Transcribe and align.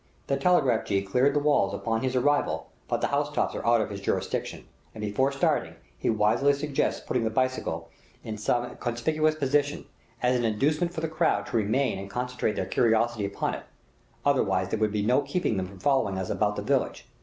The 0.25 0.35
telegraph 0.35 0.87
gee 0.87 1.03
cleared 1.03 1.35
the 1.35 1.39
walls 1.39 1.75
upon 1.75 2.01
his 2.01 2.15
arrival, 2.15 2.71
but 2.87 3.01
the 3.01 3.07
housetops 3.13 3.53
are 3.53 3.63
out 3.63 3.81
of 3.81 3.91
his 3.91 4.01
jurisdiction, 4.01 4.65
and 4.95 5.01
before 5.03 5.31
starting 5.31 5.75
he 5.95 6.09
wisely 6.09 6.53
suggests 6.53 7.05
putting 7.05 7.23
the 7.23 7.29
bicycle 7.29 7.87
in 8.23 8.35
some 8.35 8.77
conspicuous 8.77 9.35
position, 9.35 9.85
as 10.23 10.35
an 10.35 10.43
inducement 10.43 10.91
for 10.91 11.01
the 11.01 11.07
crowd 11.07 11.45
to 11.45 11.57
remain 11.57 11.99
and 11.99 12.09
concentrate 12.09 12.55
their 12.55 12.65
curiosity 12.65 13.25
upon 13.27 13.53
it, 13.53 13.61
otherwise 14.25 14.69
there 14.69 14.79
would 14.79 14.91
be 14.91 15.05
no 15.05 15.21
keeping 15.21 15.57
them 15.57 15.67
from 15.67 15.77
following 15.77 16.17
us 16.17 16.31
about 16.31 16.55
the 16.55 16.63
village. 16.63 17.05